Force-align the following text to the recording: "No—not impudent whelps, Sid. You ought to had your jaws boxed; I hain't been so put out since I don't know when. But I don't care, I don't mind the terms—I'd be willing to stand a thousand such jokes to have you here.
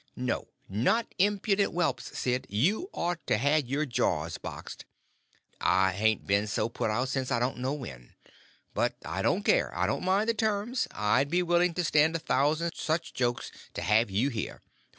"No—not 0.15 1.13
impudent 1.19 1.73
whelps, 1.73 2.17
Sid. 2.17 2.47
You 2.49 2.89
ought 2.91 3.19
to 3.27 3.37
had 3.37 3.67
your 3.67 3.85
jaws 3.85 4.39
boxed; 4.39 4.85
I 5.59 5.91
hain't 5.91 6.25
been 6.25 6.47
so 6.47 6.69
put 6.69 6.89
out 6.89 7.07
since 7.09 7.31
I 7.31 7.37
don't 7.37 7.59
know 7.59 7.73
when. 7.73 8.15
But 8.73 8.95
I 9.05 9.21
don't 9.21 9.43
care, 9.43 9.71
I 9.77 9.85
don't 9.85 10.01
mind 10.03 10.27
the 10.27 10.33
terms—I'd 10.33 11.29
be 11.29 11.43
willing 11.43 11.75
to 11.75 11.83
stand 11.83 12.15
a 12.15 12.17
thousand 12.17 12.71
such 12.73 13.13
jokes 13.13 13.51
to 13.75 13.83
have 13.83 14.09
you 14.09 14.29
here. 14.29 14.63